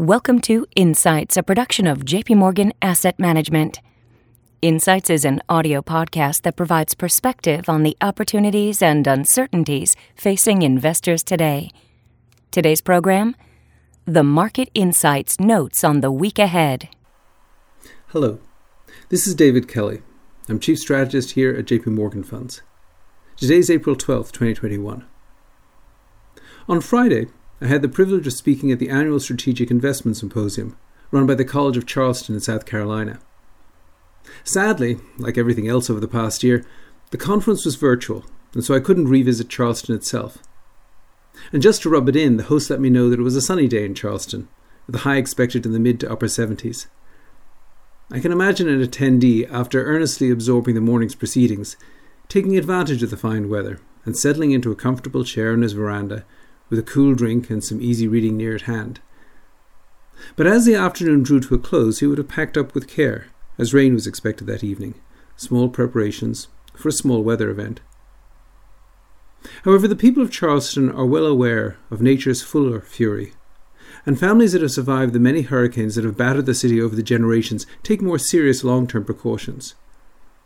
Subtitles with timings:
[0.00, 3.80] Welcome to Insights, a production of JP Morgan Asset Management.
[4.62, 11.22] Insights is an audio podcast that provides perspective on the opportunities and uncertainties facing investors
[11.22, 11.70] today.
[12.50, 13.36] Today's program
[14.06, 16.88] The Market Insights Notes on the Week Ahead.
[18.06, 18.38] Hello,
[19.10, 20.00] this is David Kelly.
[20.48, 22.62] I'm Chief Strategist here at JP Morgan Funds.
[23.36, 25.06] Today is April 12th, 2021.
[26.70, 27.26] On Friday,
[27.62, 30.78] I had the privilege of speaking at the annual Strategic Investment Symposium,
[31.10, 33.20] run by the College of Charleston in South Carolina.
[34.44, 36.64] Sadly, like everything else over the past year,
[37.10, 40.38] the conference was virtual, and so I couldn't revisit Charleston itself.
[41.52, 43.42] And just to rub it in, the host let me know that it was a
[43.42, 44.48] sunny day in Charleston,
[44.86, 46.86] with a high expected in the mid to upper 70s.
[48.10, 51.76] I can imagine an attendee, after earnestly absorbing the morning's proceedings,
[52.28, 56.24] taking advantage of the fine weather and settling into a comfortable chair on his veranda
[56.70, 59.00] with a cool drink and some easy reading near at hand.
[60.36, 63.26] But as the afternoon drew to a close, he would have packed up with care,
[63.58, 64.94] as rain was expected that evening,
[65.36, 67.80] small preparations for a small weather event.
[69.64, 73.32] However, the people of Charleston are well aware of nature's fuller fury,
[74.06, 77.02] and families that have survived the many hurricanes that have battered the city over the
[77.02, 79.74] generations take more serious long term precautions.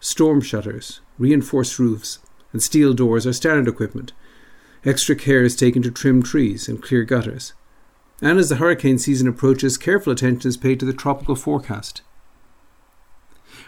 [0.00, 2.18] Storm shutters, reinforced roofs,
[2.52, 4.12] and steel doors are standard equipment,
[4.84, 7.52] Extra care is taken to trim trees and clear gutters.
[8.22, 12.02] And as the hurricane season approaches, careful attention is paid to the tropical forecast.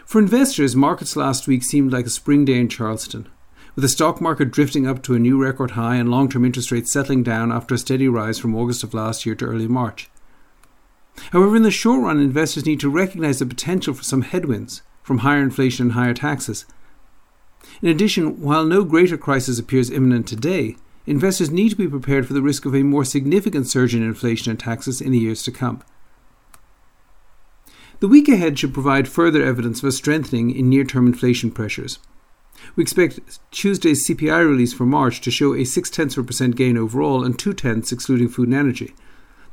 [0.05, 3.29] For investors, markets last week seemed like a spring day in Charleston,
[3.75, 6.71] with the stock market drifting up to a new record high and long term interest
[6.71, 10.09] rates settling down after a steady rise from August of last year to early March.
[11.31, 15.19] However, in the short run, investors need to recognize the potential for some headwinds from
[15.19, 16.65] higher inflation and higher taxes.
[17.81, 22.33] In addition, while no greater crisis appears imminent today, investors need to be prepared for
[22.33, 25.51] the risk of a more significant surge in inflation and taxes in the years to
[25.51, 25.83] come.
[27.99, 31.99] The week ahead should provide further evidence of a strengthening in near term inflation pressures.
[32.75, 36.55] We expect Tuesday's CPI release for March to show a 6 tenths of a percent
[36.55, 38.93] gain overall and 2 tenths excluding food and energy.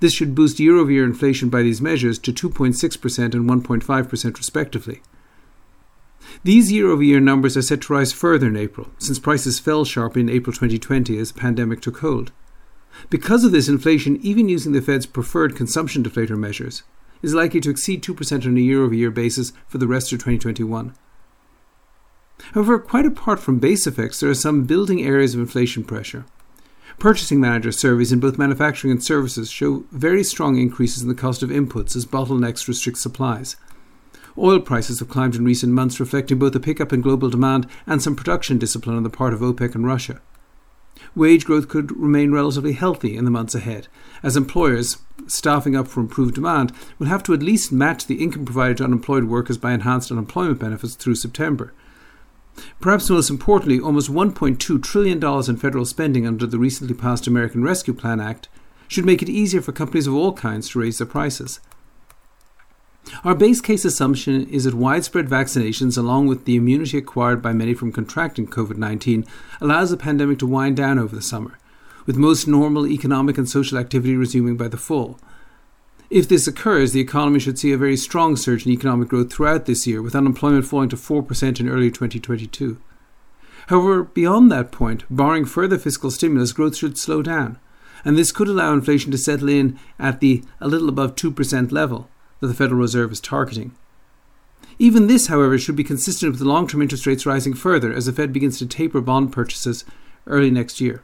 [0.01, 5.03] This should boost year over year inflation by these measures to 2.6% and 1.5% respectively.
[6.45, 9.85] These year over year numbers are set to rise further in April, since prices fell
[9.85, 12.33] sharply in April 2020 as the pandemic took hold.
[13.09, 16.83] Because of this, inflation, even using the Fed's preferred consumption deflator measures,
[17.23, 20.19] is likely to exceed 2% on a year over year basis for the rest of
[20.19, 20.95] 2021.
[22.53, 26.25] However, quite apart from base effects, there are some building areas of inflation pressure.
[26.99, 31.43] Purchasing manager surveys in both manufacturing and services show very strong increases in the cost
[31.43, 33.57] of inputs as bottlenecks restrict supplies,
[34.41, 38.03] Oil prices have climbed in recent months, reflecting both a pickup in global demand and
[38.03, 40.21] some production discipline on the part of OPEC and Russia.
[41.15, 43.89] Wage growth could remain relatively healthy in the months ahead,
[44.23, 48.45] as employers, staffing up for improved demand, will have to at least match the income
[48.45, 51.73] provided to unemployed workers by enhanced unemployment benefits through September.
[52.81, 57.95] Perhaps most importantly, almost $1.2 trillion in federal spending under the recently passed American Rescue
[57.95, 58.49] Plan Act
[58.89, 61.61] should make it easier for companies of all kinds to raise their prices.
[63.25, 67.75] Our base case assumption is that widespread vaccinations, along with the immunity acquired by many
[67.75, 69.27] from contracting COVID 19,
[69.61, 71.59] allows the pandemic to wind down over the summer,
[72.07, 75.19] with most normal economic and social activity resuming by the fall.
[76.11, 79.67] If this occurs, the economy should see a very strong surge in economic growth throughout
[79.67, 82.79] this year, with unemployment falling to 4% in early 2022.
[83.69, 87.59] However, beyond that point, barring further fiscal stimulus, growth should slow down,
[88.05, 92.10] and this could allow inflation to settle in at the a little above 2% level
[92.41, 93.73] that the Federal Reserve is targeting.
[94.79, 98.13] Even this, however, should be consistent with long term interest rates rising further as the
[98.13, 99.85] Fed begins to taper bond purchases
[100.27, 101.03] early next year.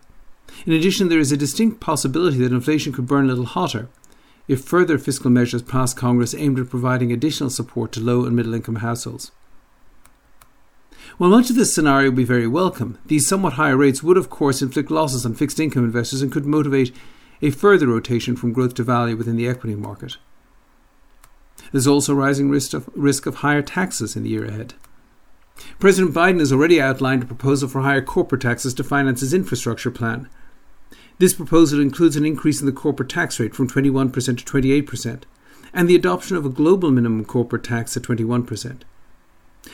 [0.65, 3.89] In addition, there is a distinct possibility that inflation could burn a little hotter
[4.49, 8.55] if further fiscal measures pass Congress aimed at providing additional support to low and middle
[8.55, 9.33] income households.
[11.19, 14.31] While much of this scenario would be very welcome, these somewhat higher rates would, of
[14.31, 16.95] course, inflict losses on fixed income investors and could motivate
[17.43, 20.17] a further rotation from growth to value within the equity market.
[21.73, 24.75] There's also rising risk of, risk of higher taxes in the year ahead.
[25.79, 29.91] President Biden has already outlined a proposal for higher corporate taxes to finance his infrastructure
[29.91, 30.29] plan.
[31.19, 35.23] This proposal includes an increase in the corporate tax rate from 21% to 28%,
[35.73, 38.83] and the adoption of a global minimum corporate tax at 21%.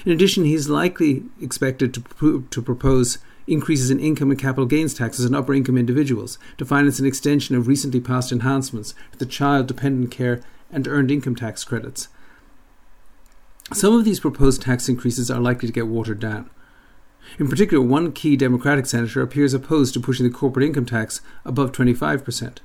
[0.04, 4.94] In addition, he is likely expected to, to propose increases in income and capital gains
[4.94, 9.26] taxes on upper income individuals to finance an extension of recently passed enhancements to the
[9.26, 10.40] child dependent care
[10.72, 12.08] and earned income tax credits.
[13.72, 16.50] Some of these proposed tax increases are likely to get watered down.
[17.38, 21.72] In particular, one key Democratic senator appears opposed to pushing the corporate income tax above
[21.72, 22.58] 25%,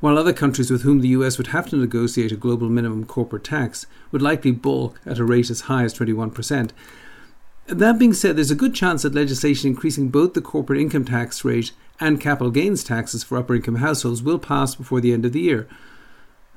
[0.00, 3.44] while other countries with whom the US would have to negotiate a global minimum corporate
[3.44, 6.70] tax would likely balk at a rate as high as 21%.
[7.66, 11.44] That being said, there's a good chance that legislation increasing both the corporate income tax
[11.44, 11.70] rate
[12.00, 15.40] and capital gains taxes for upper income households will pass before the end of the
[15.40, 15.68] year.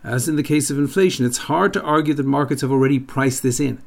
[0.06, 3.42] As in the case of inflation, it's hard to argue that markets have already priced
[3.42, 3.82] this in,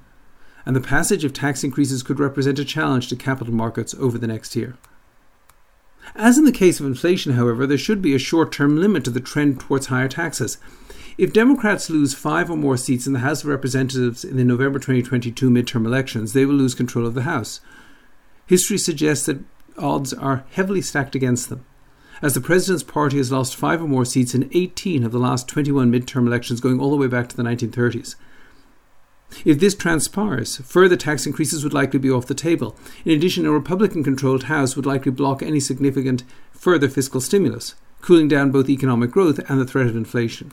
[0.67, 4.27] and the passage of tax increases could represent a challenge to capital markets over the
[4.27, 4.77] next year.
[6.17, 9.11] As in the case of inflation, however, there should be a short term limit to
[9.11, 10.59] the trend towards higher taxes.
[11.19, 14.81] If Democrats lose five or more seats in the House of Representatives in the November
[14.81, 17.61] 2022 midterm elections, they will lose control of the House.
[18.45, 19.45] History suggests that
[19.77, 21.65] odds are heavily stacked against them,
[22.23, 25.49] as the President's party has lost five or more seats in 18 of the last
[25.49, 28.17] 21 midterm elections going all the way back to the 1930s.
[29.45, 32.77] If this transpires, further tax increases would likely be off the table.
[33.05, 38.29] In addition, a Republican controlled House would likely block any significant further fiscal stimulus, cooling
[38.29, 40.53] down both economic growth and the threat of inflation.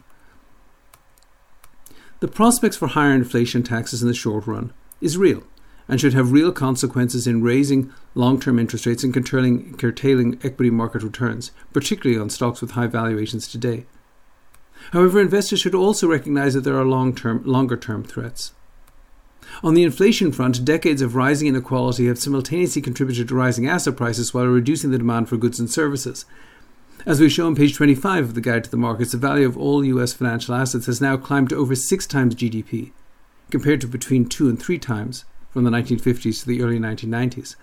[2.20, 5.44] The prospects for higher inflation taxes in the short run is real
[5.88, 10.70] and should have real consequences in raising long term interest rates and curtailing, curtailing equity
[10.70, 13.86] market returns, particularly on stocks with high valuations today.
[14.92, 18.54] However, investors should also recognize that there are long term, longer term threats.
[19.64, 24.34] On the inflation front, decades of rising inequality have simultaneously contributed to rising asset prices
[24.34, 26.26] while reducing the demand for goods and services.
[27.06, 29.58] As we show on page 25 of the Guide to the Markets, the value of
[29.58, 32.92] all US financial assets has now climbed to over six times GDP,
[33.52, 35.24] compared to between two and three times
[35.56, 37.56] from the 1950s to the early 1990s.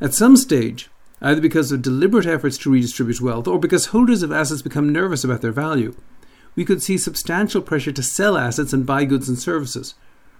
[0.00, 0.88] At some stage,
[1.20, 5.24] either because of deliberate efforts to redistribute wealth or because holders of assets become nervous
[5.24, 5.96] about their value,
[6.54, 9.94] we could see substantial pressure to sell assets and buy goods and services,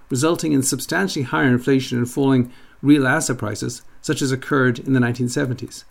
[0.08, 5.00] resulting in substantially higher inflation and falling real asset prices, such as occurred in the
[5.00, 5.82] 1970s.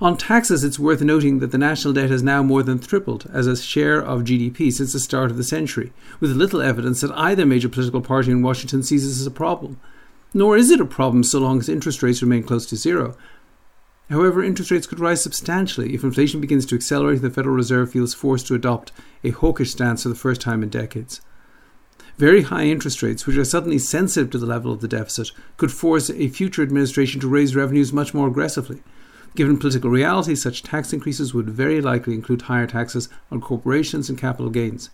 [0.00, 3.46] On taxes, it's worth noting that the national debt has now more than tripled as
[3.46, 7.44] a share of GDP since the start of the century, with little evidence that either
[7.44, 9.80] major political party in Washington sees this as a problem.
[10.32, 13.16] Nor is it a problem so long as interest rates remain close to zero.
[14.08, 17.90] However, interest rates could rise substantially if inflation begins to accelerate and the Federal Reserve
[17.92, 18.92] feels forced to adopt
[19.24, 21.20] a hawkish stance for the first time in decades.
[22.18, 25.72] Very high interest rates, which are suddenly sensitive to the level of the deficit, could
[25.72, 28.82] force a future administration to raise revenues much more aggressively.
[29.34, 34.18] Given political reality, such tax increases would very likely include higher taxes on corporations and
[34.18, 34.90] capital gains,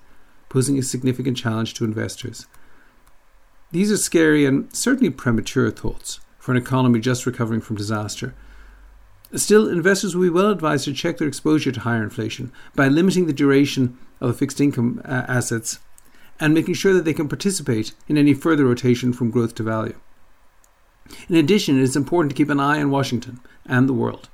[0.48, 2.46] posing a significant challenge to investors.
[3.72, 8.34] These are scary and certainly premature thoughts for an economy just recovering from disaster.
[9.34, 13.26] Still, investors will be well advised to check their exposure to higher inflation by limiting
[13.26, 15.80] the duration of the fixed income uh, assets
[16.40, 19.98] and making sure that they can participate in any further rotation from growth to value.
[21.28, 24.28] In addition, it is important to keep an eye on Washington and the world.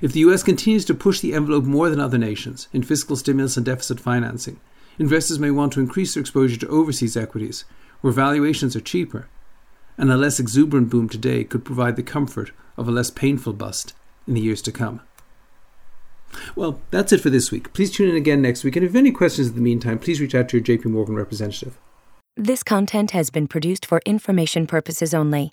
[0.00, 3.56] If the US continues to push the envelope more than other nations in fiscal stimulus
[3.56, 4.60] and deficit financing,
[4.98, 7.64] investors may want to increase their exposure to overseas equities,
[8.00, 9.28] where valuations are cheaper,
[9.96, 13.94] and a less exuberant boom today could provide the comfort of a less painful bust
[14.26, 15.00] in the years to come.
[16.54, 17.72] Well, that's it for this week.
[17.72, 19.98] Please tune in again next week, and if you have any questions in the meantime,
[19.98, 21.78] please reach out to your JP Morgan representative.
[22.36, 25.52] This content has been produced for information purposes only,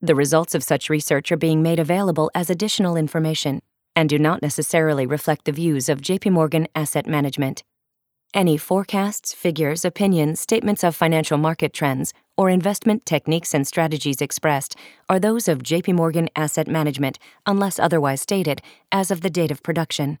[0.00, 3.60] The results of such research are being made available as additional information
[3.96, 7.64] and do not necessarily reflect the views of JP Morgan Asset Management.
[8.32, 14.76] Any forecasts, figures, opinions, statements of financial market trends, or investment techniques and strategies expressed
[15.08, 18.60] are those of JP Morgan Asset Management unless otherwise stated
[18.92, 20.20] as of the date of production.